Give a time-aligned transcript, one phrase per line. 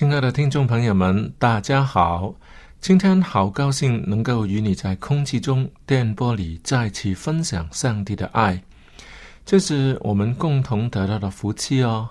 [0.00, 2.34] 亲爱的听众朋友们，大家好！
[2.80, 8.58] 今天好高兴能够与你在空气中、电波里再次分享上帝的爱，
[9.44, 12.08] 这是我们共同得到的福气哦。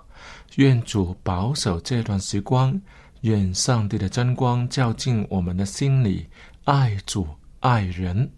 [0.57, 2.79] 愿主保守这段时光，
[3.21, 6.27] 愿上帝的真光照进我们的心里，
[6.65, 7.27] 爱主
[7.59, 8.29] 爱人。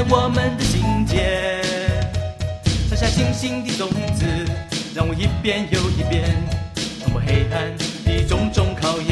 [0.00, 1.62] 在我们的心间，
[2.88, 4.24] 撒下星星的种子，
[4.94, 6.24] 让我一遍又一遍
[7.04, 9.09] 通过黑暗的种种考验。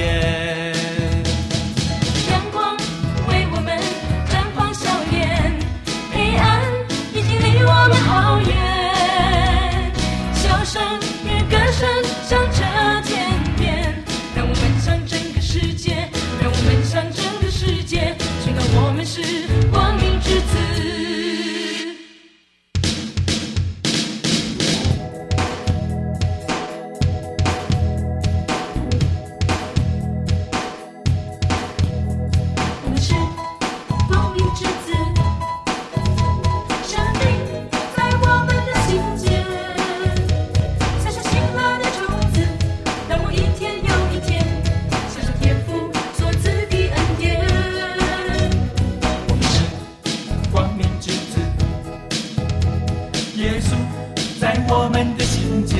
[54.67, 55.79] 我们的心间，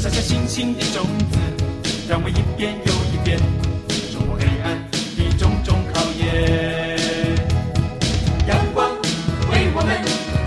[0.00, 1.38] 撒下星星的种子，
[2.08, 3.38] 让我一遍又一遍
[4.12, 4.78] 冲破黑暗
[5.16, 7.36] 的种种考验。
[8.48, 8.90] 阳光
[9.50, 9.90] 为我们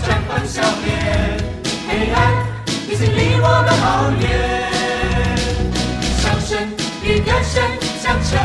[0.01, 1.37] 绽放笑脸，
[1.87, 2.17] 黑暗
[2.89, 4.23] 已经离我们好远。
[6.21, 6.49] 笑声
[7.03, 7.61] 与歌声
[8.01, 8.37] 响彻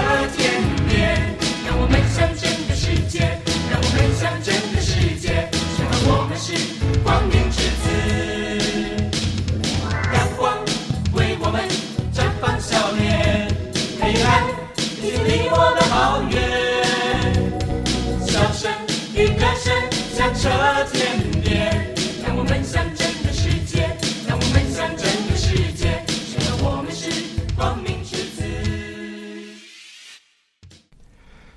[20.41, 23.83] 响彻天边，让我们向整个世界，
[24.27, 27.11] 让我们向整个世界宣告我们是
[27.55, 28.43] 光明之子。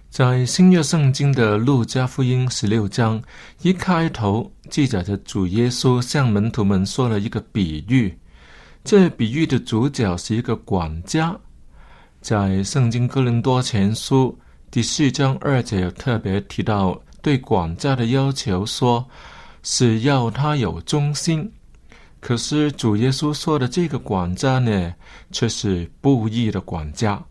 [0.09, 3.24] 在新约圣经的路加福音十六章
[3.62, 8.13] 一开头，记载着主耶稣向门徒们说了一个比喻。
[8.83, 11.33] 这比喻的主角是一个管家。
[12.19, 14.38] 在圣经哥林多前书
[14.69, 19.07] 第四章二节有特别提到对管家的要求说，
[19.63, 21.49] 是要他有忠心。
[22.19, 24.93] 可是主耶稣说的这个管家呢，
[25.31, 27.23] 却是不义的管家，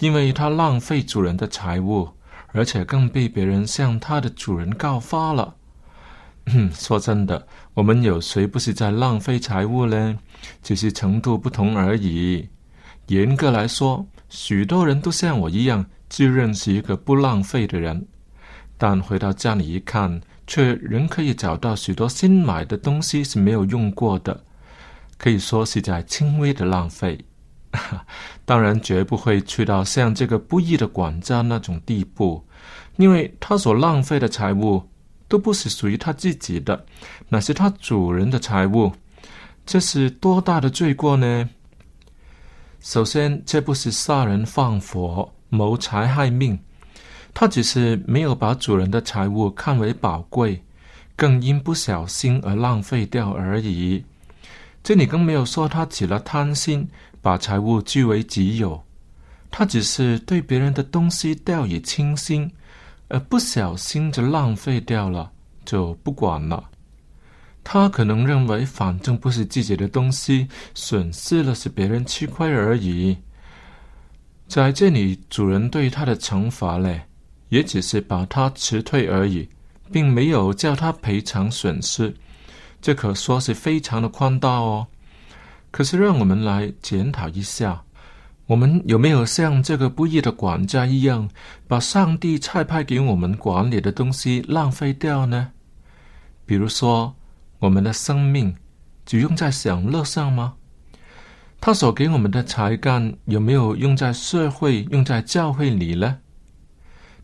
[0.00, 2.08] 因为他浪费主人的财物，
[2.48, 5.54] 而且更被别人向他的主人告发了。
[6.72, 10.18] 说真的，我们有谁不是在浪费财物呢？
[10.62, 12.48] 只是程度不同而已。
[13.06, 18.06] 严格来说，许多人都像我一样，自认是一个不浪费的人，
[18.78, 24.44] 但回到家里一看，却仍可以找到许多新买的东西是没有用过的，
[25.18, 27.18] 可以说是在轻微的浪费。
[28.46, 32.42] 当然，绝不会去到像这个不义的管家那种地步，
[32.96, 34.82] 因为他所浪费的财物
[35.28, 36.86] 都不是属于他自己的，
[37.28, 38.90] 那是他主人的财物。
[39.66, 41.50] 这是多大的罪过呢？
[42.80, 46.58] 首先，这不是杀人放火、谋财害命，
[47.32, 50.62] 他只是没有把主人的财物看为宝贵，
[51.16, 54.04] 更因不小心而浪费掉而已。
[54.82, 56.88] 这里更没有说他起了贪心。
[57.20, 58.80] 把财物据为己有，
[59.50, 62.50] 他只是对别人的东西掉以轻心，
[63.08, 65.32] 而不小心就浪费掉了，
[65.64, 66.70] 就不管了。
[67.64, 73.18] 他可能认为，反正不是自己的东西，损失了是别人吃亏而已。
[74.46, 77.07] 在这里，主人对他的惩罚嘞，
[77.48, 79.48] 也只是把他辞退而已，
[79.90, 82.14] 并没有叫他赔偿损失。
[82.80, 84.86] 这可说是非常的宽大哦。
[85.70, 87.82] 可是，让我们来检讨一下，
[88.46, 91.28] 我们有没有像这个不义的管家一样，
[91.66, 95.50] 把上帝差派给我们管理的东西浪费掉呢？
[96.46, 97.14] 比如说，
[97.58, 98.54] 我们的生命
[99.04, 100.54] 只用在享乐上吗？
[101.60, 106.18] 他所给我们的才干有没有用在社会、用在教会里呢？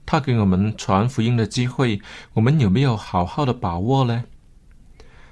[0.07, 2.01] 他给我们传福音的机会，
[2.33, 4.25] 我们有没有好好的把握呢？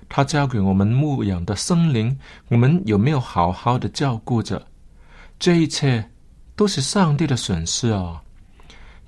[0.09, 2.17] 他交给我们牧养的森林，
[2.49, 4.67] 我们有没有好好的照顾着？
[5.39, 6.11] 这一切
[6.55, 8.23] 都是上帝的损失啊！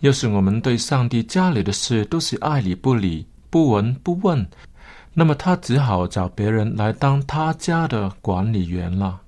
[0.00, 4.46] 要是我们对上帝家里的事都是爱理不理、不闻不问，
[5.12, 9.20] 那么他只好找别人来当他家的管理员了。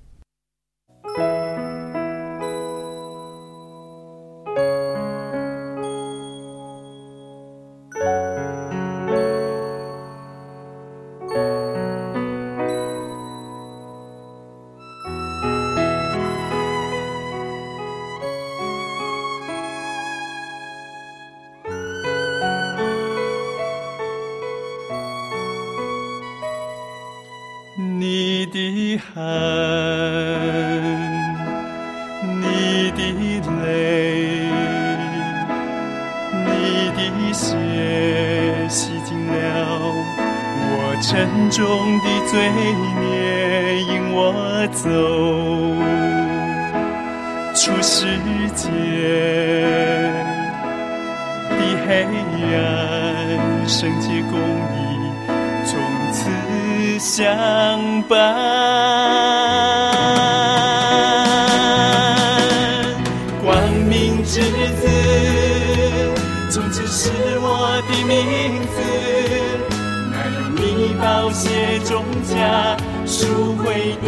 [71.97, 72.77] 荣家
[73.07, 74.07] 赎回的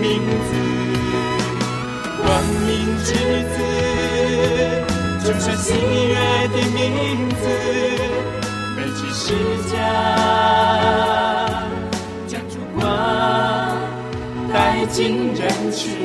[0.00, 0.18] 名
[0.48, 0.50] 字。
[2.20, 2.26] 光
[2.66, 2.68] 明
[3.04, 3.14] 之
[3.54, 3.56] 子，
[5.24, 5.74] 就是喜
[6.08, 6.14] 悦
[6.48, 6.82] 的名
[7.30, 7.44] 字，
[8.76, 9.22] 背起世
[9.72, 9.78] 家，
[12.26, 12.84] 将烛光
[14.52, 15.95] 带进人群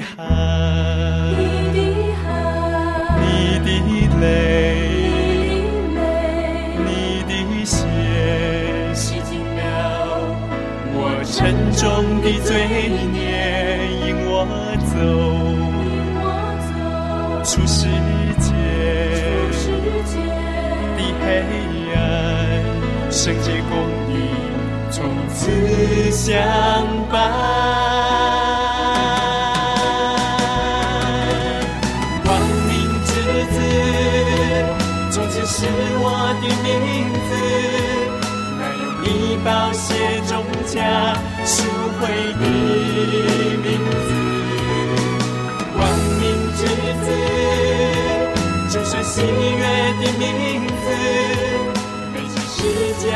[0.00, 0.04] 你
[1.74, 1.78] 的
[2.16, 2.32] 汗，
[3.20, 3.24] 你
[3.60, 3.68] 的
[4.18, 4.24] 泪，
[4.96, 5.22] 你
[5.94, 6.02] 的泪，
[6.86, 6.90] 你
[7.28, 7.32] 的
[7.66, 7.76] 血，
[8.94, 9.60] 洗净了
[10.94, 11.30] 我沉
[11.72, 11.80] 重
[12.22, 12.48] 的罪
[13.12, 13.20] 孽，
[14.06, 14.32] 引我
[14.88, 14.92] 走
[17.44, 17.78] 出世
[18.38, 18.48] 界
[19.52, 19.62] 世
[20.06, 20.14] 界
[20.96, 21.28] 的黑
[21.94, 22.00] 暗，
[23.10, 23.72] 圣洁公
[24.08, 24.10] 义
[24.90, 24.96] 从
[25.28, 26.32] 此相
[27.12, 27.59] 伴。
[50.20, 50.84] 名字，
[52.12, 52.58] 背起十
[52.94, 53.10] 字架，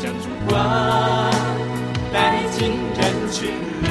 [0.00, 0.50] 将烛光
[2.12, 2.14] 带
[2.52, 2.58] 进
[2.96, 2.98] 人
[3.32, 3.38] 群
[3.82, 3.84] 里。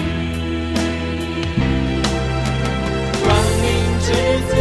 [3.21, 3.27] 光
[3.62, 3.65] 明
[4.00, 4.07] 之
[4.48, 4.51] 子，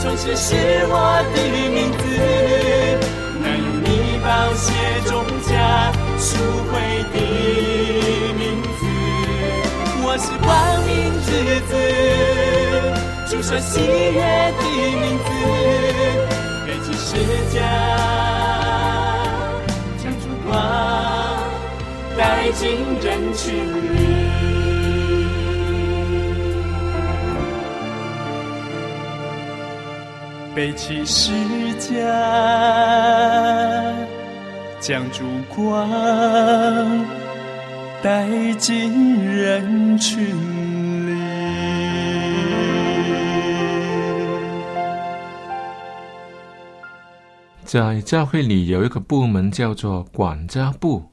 [0.00, 0.46] 从此是
[0.90, 0.94] 我
[1.34, 1.36] 的
[1.74, 2.00] 名字，
[3.40, 3.86] 那用你
[4.22, 4.66] 宝血
[5.08, 5.10] 中
[5.48, 5.50] 加
[6.18, 6.28] 赎
[6.70, 6.74] 回
[7.14, 7.16] 的
[8.36, 8.80] 名字。
[10.04, 10.46] 我是光
[10.84, 10.88] 明
[11.24, 11.28] 之
[11.68, 11.72] 子，
[13.48, 14.62] 主所喜悦的
[15.00, 15.26] 名字，
[16.66, 17.16] 背起十
[17.50, 17.56] 架，
[19.96, 20.52] 将烛光
[22.18, 22.20] 带
[22.52, 22.68] 进
[23.00, 23.96] 人群里。
[30.54, 31.32] 背起十
[31.78, 31.88] 架，
[34.78, 35.24] 将烛
[35.56, 35.66] 光
[38.02, 38.28] 带
[38.58, 40.36] 进人群
[47.68, 51.04] 在教会里有一个部门叫做管家部，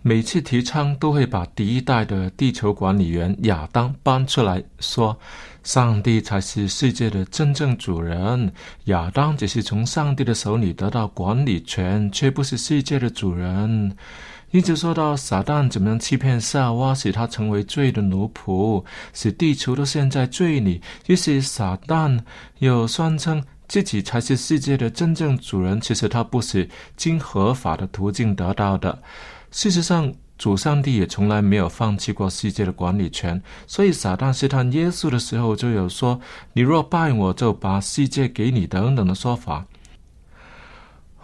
[0.00, 5.18] 每次提倡都会把第一代的地球管理员亚当搬出来说，
[5.64, 8.52] 上帝才是世界的真正主人，
[8.84, 13.96] 亚当只是从上帝的手里得到管理权，却不是世界的主人。
[14.52, 20.80] 一直说到撒旦怎么样欺骗夏娃，使他成为罪的奴仆，使地球都陷在罪里。
[21.08, 22.20] 于是撒旦
[22.60, 29.02] 又宣称自己才是世界的真正主人，其实他不是经合法的途径得到的。
[29.50, 33.40] 事实上，主上帝也从来没有放弃过世界的管理权。
[33.66, 36.20] 所以撒旦试探耶稣的时候，就有说
[36.54, 39.66] ：“你若拜我，就把世界给你。”等等的说法。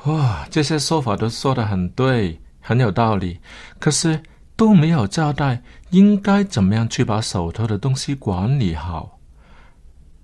[0.05, 2.41] 哇，这些说法都说得很对。
[2.67, 3.41] 很有道理，
[3.79, 4.23] 可是
[4.57, 9.19] 都没有交代应该怎么样去把手头的东西管理好。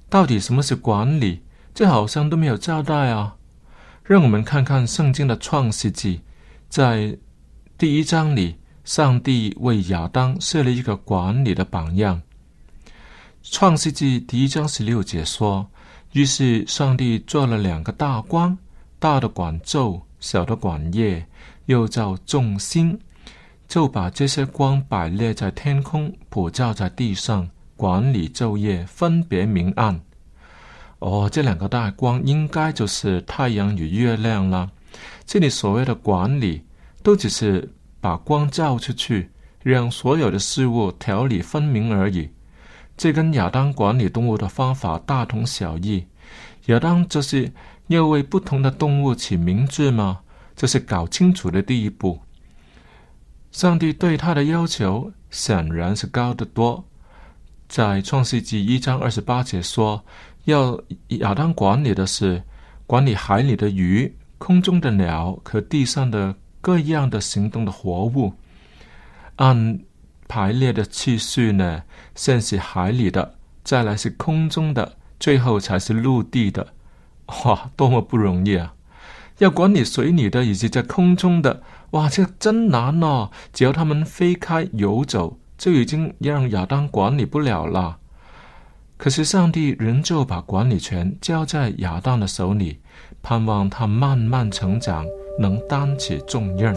[0.09, 1.43] 到底什么是管理？
[1.75, 3.37] 这好像都没有交代啊！
[4.05, 6.21] 让我们看看圣经的创世纪，
[6.69, 7.17] 在
[7.79, 12.21] 第一章里，上帝为亚当设了一个管理的榜样。
[13.43, 15.67] 创世纪第一章十六节说
[16.12, 18.59] ：“于是上帝做了两个大光，
[18.99, 21.27] 大的管昼，小的管夜。”
[21.67, 22.99] 又叫众星，
[23.69, 30.00] 就把这些光摆列在天空，普照在地上，管理昼夜，分别明暗。
[31.00, 34.71] 哦，这两个大光应该就是太阳与月亮了。
[35.26, 36.62] 这里所谓的管理，
[37.02, 37.69] 都只是
[38.00, 39.30] 把光照出去，
[39.62, 42.28] 让所有的事物条理分明而已。
[42.97, 46.07] 这跟亚当管理动物的方法大同小异。
[46.66, 47.50] 亚当就是
[47.87, 50.21] 要为不同的动物起名字吗？
[50.54, 52.21] 这是搞清楚的第一步。
[53.52, 56.85] 上帝对他的要求显然是高得多。
[57.71, 60.05] 在创世纪一章二十八节说，
[60.47, 60.77] 要
[61.21, 62.43] 亚当管理的是
[62.85, 68.35] 管理海里的鱼、空中的鸟和地上的各样的行动的活物。
[69.37, 69.79] 按
[70.27, 71.85] 排列的次序呢，
[72.17, 76.75] 先是海里的，再来是空中的，最后才是陆地的。
[77.45, 78.75] 哇，多么不容易啊！
[79.39, 81.62] 要管理水里的以及在空中的，
[81.93, 83.31] 哇，这真难哦！
[83.53, 87.99] 只要他们飞开游走，就已经让亚当管理不了了。
[88.97, 92.81] 可是上帝仍旧把管理权交在亚当的手里，
[93.21, 95.05] 盼望他慢慢成长，
[95.38, 96.75] 能担起重任。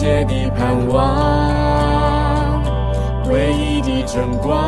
[0.00, 2.62] 界的盼望，
[3.30, 4.58] 唯一的真光，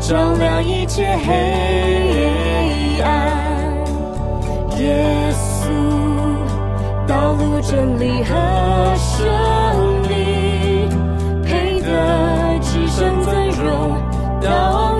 [0.00, 3.28] 照亮一切黑暗。
[4.78, 5.68] 耶稣，
[7.06, 8.34] 道路真理和
[8.96, 9.28] 生
[10.08, 10.88] 命，
[11.44, 14.00] 配得至圣尊荣
[14.40, 14.97] 到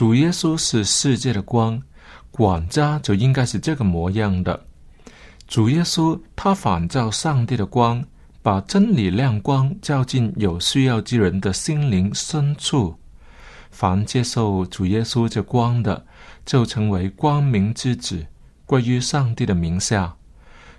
[0.00, 1.78] 主耶稣是世界的光，
[2.30, 4.58] 管家就应该是这个模样的。
[5.46, 8.02] 主耶稣他反照上帝的光，
[8.40, 12.98] 把真理亮光照进有需要之人的心灵深处。
[13.70, 16.06] 凡接受主耶稣这光的，
[16.46, 18.26] 就成为光明之子，
[18.64, 20.16] 归于上帝的名下。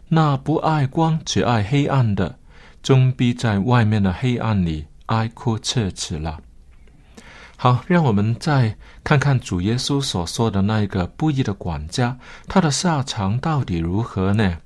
[0.07, 2.39] 那不爱光只爱黑暗的，
[2.81, 6.39] 终必在外面的黑暗里哀哭切齿了。
[7.63, 14.57] 好，让我们再看看主耶稣所说的那一个不义的管家，他的下场到底如何呢？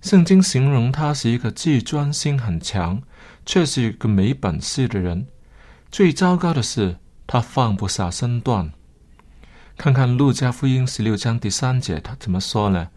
[0.00, 3.02] 圣经形容他是一个自尊心很强，
[3.44, 5.26] 却是一个没本事的人。
[5.90, 8.72] 最糟糕的是，他放不下身段。
[9.76, 12.88] 看看路加福音十六章第三节，他怎么说呢？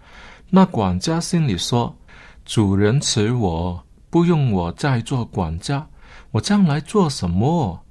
[0.50, 1.98] 那管家心里说
[2.46, 5.86] ：“主人辞我，不用我再做管家，
[6.32, 7.82] 我将来做什么？”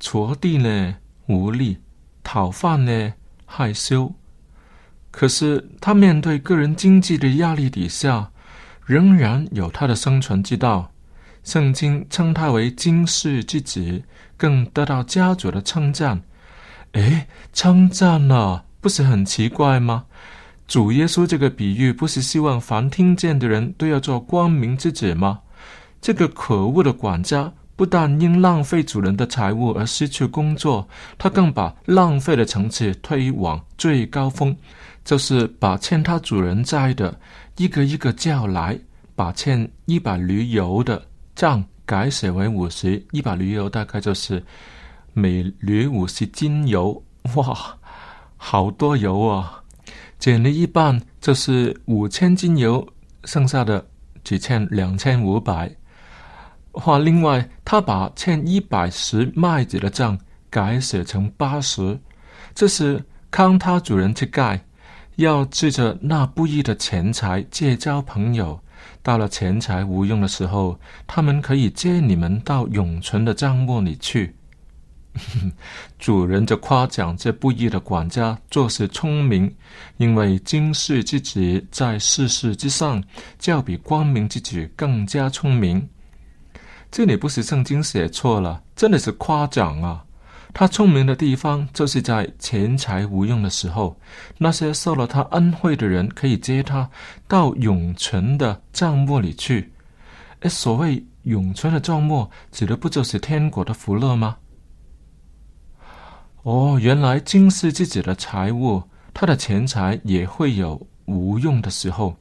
[0.00, 1.78] 锄地呢无力，
[2.24, 3.12] 讨饭呢
[3.44, 4.12] 害羞。
[5.10, 8.30] 可是他面对个人经济的压力底下，
[8.86, 10.90] 仍然有他的生存之道。
[11.42, 14.02] 圣经称他为经世之子，
[14.36, 16.22] 更得到家主的称赞。
[16.92, 20.04] 哎，称赞呢，不是很奇怪吗？
[20.68, 25.40] 主耶稣这个比喻，不是希望凡听见的人都要做光明之子吗？
[26.00, 27.52] 这个可恶的管家。
[27.80, 34.54] 不但因浪费主人的财物而失去工作，他更把浪费的层次推往最高峰，
[35.02, 37.18] 就是把欠他主人债的
[37.56, 38.78] 一个一个叫来，
[39.16, 41.02] 把欠一百驴油的
[41.34, 44.44] 账改写为五十，一百驴油大概就是
[45.14, 47.02] 每驴五十斤油，
[47.34, 47.78] 哇，
[48.36, 49.62] 好多油啊！
[50.18, 52.86] 减了一半就是五千斤油，
[53.24, 53.82] 剩下的
[54.22, 55.74] 只欠两千五百。
[56.72, 61.98] 话另外，他把欠一百十麦子的账改写成八十，
[62.54, 64.60] 这是康他主人去盖，
[65.16, 68.58] 要借着那不义的钱财结交朋友。
[69.02, 74.34] 到了钱财无用的时候，他们可以接你们到永存的账目里去。
[75.98, 79.52] 主人就夸奖这不义的管家做事聪明，
[79.96, 83.02] 因为今世之子在世事之上，
[83.38, 85.86] 较比光明之子更加聪明。
[86.90, 90.04] 这里不是圣经写错了，真的是夸奖啊！
[90.52, 93.96] 他聪明的地方，就是在钱财无用的时候，
[94.38, 96.90] 那些受了他恩惠的人，可以接他
[97.28, 99.72] 到永存的账目里去。
[100.40, 104.38] 哎，所谓永存的账目，指的不就是天国的福乐吗？
[106.42, 108.82] 哦，原来今世之子的财物，
[109.14, 112.16] 他的钱财也会有无用的时候。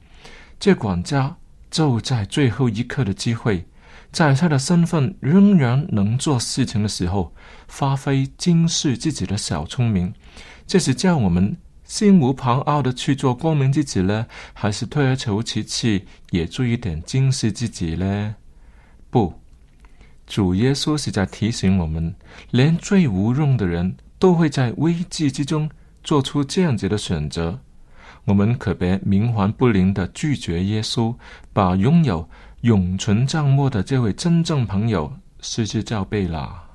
[0.60, 1.36] 这管家
[1.72, 3.66] 就在最后一刻的机会。
[4.12, 7.32] 在他的身份仍然能做事情的时候，
[7.68, 10.12] 发挥惊世自己的小聪明，
[10.66, 18.36] 这是叫我们心无旁骛的去做光明之子呢，还是退而求其次，也注意点惊世自己呢？
[19.12, 19.32] 不，
[20.26, 22.14] 主耶稣是在提醒我们，
[22.50, 25.70] 连最无用的人都会在危机之中
[26.04, 27.60] 做出这样子的选择，
[28.26, 31.16] 我们可别冥顽不灵的拒绝耶稣，
[31.54, 32.28] 把拥有。
[32.62, 36.69] 永存账目的这位真正朋友失之交臂了。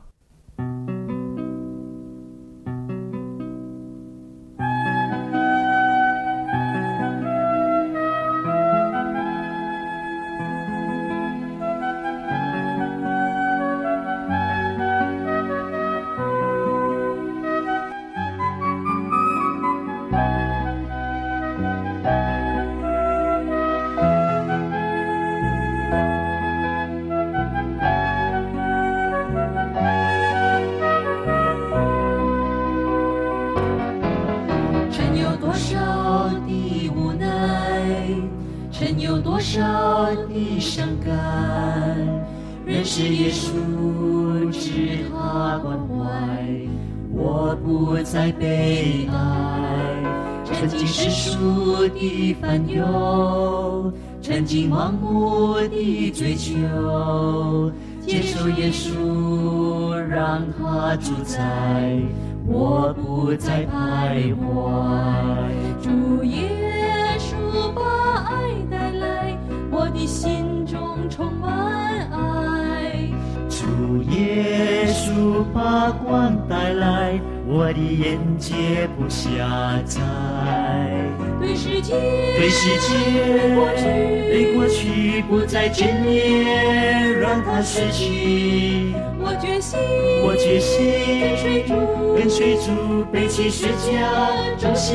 [52.45, 57.73] 烦忧，曾经盲目的追求，
[58.07, 61.41] 接受耶稣，让他主宰，
[62.47, 64.45] 我不再徘徊。
[65.83, 67.81] 主耶稣把
[68.29, 69.39] 爱带来，
[69.71, 70.79] 我的心中
[71.09, 71.51] 充满
[72.11, 73.09] 爱。
[73.49, 77.19] 主耶稣把光带来。
[77.57, 78.53] 我的眼界
[78.99, 80.01] 不狭窄，
[81.41, 81.95] 对世界，
[82.37, 82.89] 对世界，
[84.29, 88.93] 对过去不再眷恋，让它逝去。
[89.21, 89.79] 我决心，
[90.27, 90.85] 我决心
[91.21, 94.03] 跟随心主，跟随主，背起十字架，
[94.59, 94.93] 走向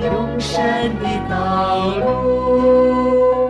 [0.00, 0.62] 永生
[1.02, 3.47] 的道路。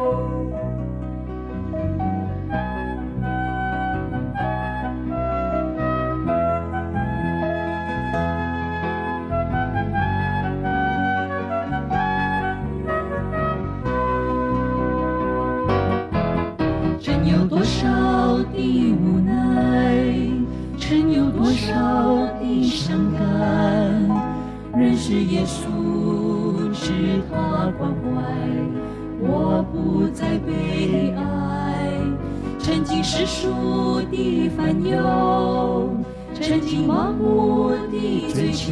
[33.11, 35.97] 世俗的烦忧，
[36.35, 38.69] 曾经盲目的追求，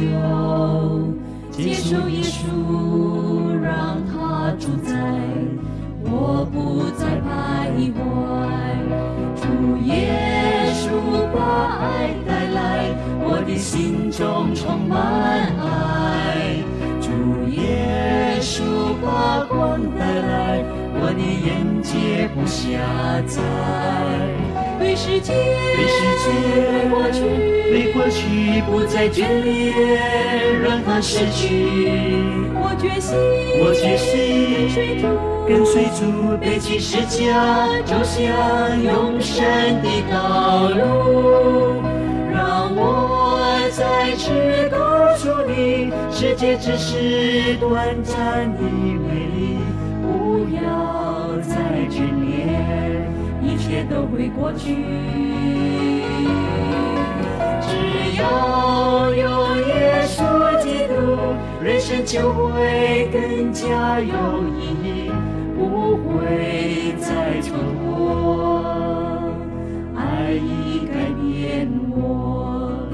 [1.49, 2.45] 接受耶稣，
[3.59, 4.93] 让他主宰。
[6.03, 7.97] 我不再徘徊，
[9.41, 10.85] 主耶稣
[11.35, 11.39] 把
[11.81, 14.97] 爱带来，我的心中充满
[15.57, 16.61] 爱。
[17.01, 17.09] 主
[17.49, 18.61] 耶稣
[19.03, 20.63] 把光带来，
[21.01, 22.77] 我的眼界不狭
[23.25, 23.41] 窄。
[24.77, 26.25] 对世界，对世界，
[26.69, 27.19] 对过去，
[27.71, 29.73] 对过去不再眷恋，
[30.61, 31.41] 让它逝去。
[32.59, 33.17] 我决心，
[33.63, 35.07] 我决心跟随主，
[35.47, 37.31] 跟随主，背起十字架，
[37.85, 38.17] 走向
[38.83, 39.45] 永生
[39.81, 41.81] 的道路。
[42.31, 44.77] 让我再次告
[45.15, 49.57] 诉你，世界只是短暂的美丽，
[50.03, 50.61] 不要
[51.69, 54.73] 再眷恋，一切都会过去。
[57.61, 60.93] 只要有耶稣基督，
[61.61, 65.11] 人生就会更加有意义，
[65.57, 67.51] 不会再蹉
[67.83, 67.91] 跎。
[69.93, 72.87] 爱已改变我，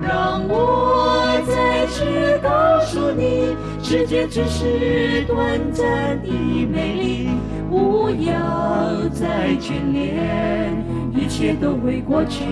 [0.00, 3.56] 让我再次告诉你，
[3.92, 6.30] 世界只是短暂的
[6.66, 7.28] 美丽，
[7.68, 10.72] 不要再眷恋，
[11.12, 12.44] 一切都会过去。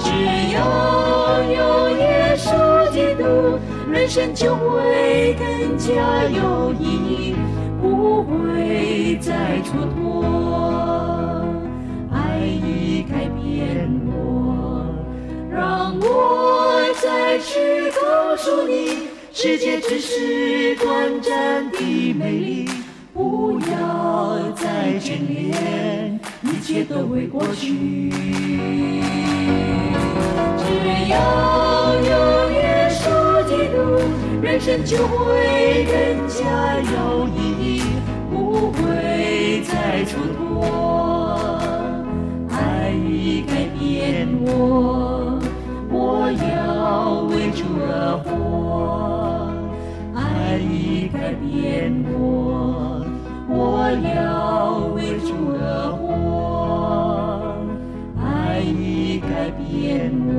[0.00, 0.10] 只
[0.52, 3.56] 要有耶稣基督，
[3.88, 7.36] 人生就会更加有意义，
[7.80, 10.24] 不会再蹉跎。
[12.12, 13.88] 爱已改变，
[15.50, 22.70] 让我再次告诉你，世界只是短暂的美丽，
[23.12, 28.10] 不要再眷恋，一切都会过去。
[30.56, 30.64] 只
[31.10, 33.76] 要有耶稣基督，
[34.40, 36.44] 人生就会更加
[36.78, 37.82] 有意义，
[38.30, 40.38] 不会再蹉跎。
[42.52, 45.19] 爱已改变，我
[53.90, 57.58] 我要为主而活。
[58.22, 60.38] 爱已改变我。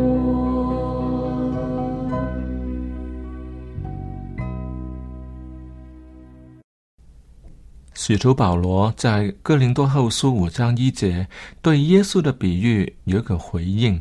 [7.94, 11.28] 使徒保罗在哥林多后书五章一节
[11.62, 14.00] 对耶稣的比喻有个回应，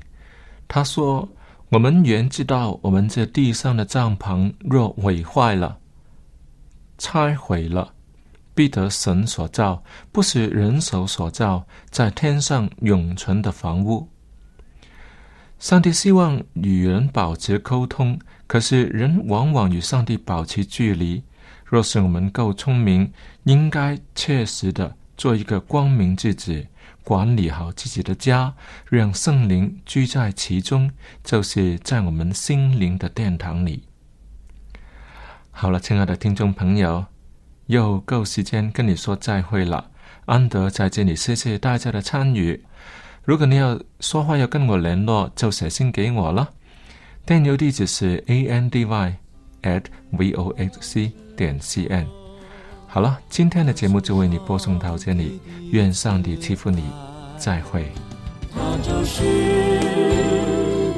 [0.69, 1.29] 他说
[1.71, 5.79] ：“我们原知道，我们这地上的帐篷若毁坏了、
[6.99, 7.95] 拆毁了，
[8.61, 14.11] 必得神所造，不是人手所造，在天上永存的房屋。
[15.59, 21.23] 上帝希望与人保持沟通，可是人往往与上帝保持距离。
[21.65, 23.11] 若是我们够聪明，
[23.45, 26.67] 应该切实的做一个光明之子，
[27.03, 28.53] 管理好自己的家，
[28.91, 30.91] 让圣灵居在其中，
[31.25, 33.85] 就是在我们心灵的殿堂里。
[35.51, 37.07] 好了，亲爱的听众朋友，
[37.71, 39.87] 又够时间跟你说再会了。
[40.25, 42.61] 安德在这里，谢谢大家的参与。
[43.25, 46.49] 如果你要说话要跟我联络，就写信给我了。
[47.25, 49.15] 电邮地址是 a n d y
[49.63, 52.09] at v o x c 点 c n。
[52.89, 56.83] 好了，今天的节目就为你播送到这里，愿上帝赐福你，
[57.37, 57.87] 再会。
[58.53, 59.23] 它就是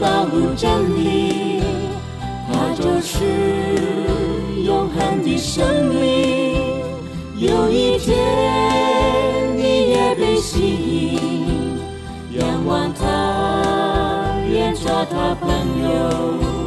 [0.00, 0.70] 道路真
[1.04, 1.62] 理，
[2.50, 3.22] 它就是
[4.64, 6.11] 永恒的生命。
[7.42, 8.16] 有一天
[9.56, 10.60] 你也被吸
[11.16, 15.50] 引，仰望他，愿做他朋
[15.82, 16.61] 友。